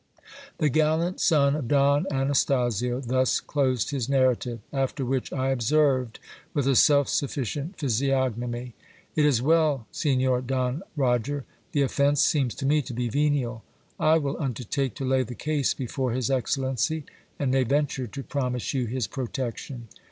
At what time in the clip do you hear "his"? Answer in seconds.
3.91-4.09, 16.13-16.31, 18.87-19.05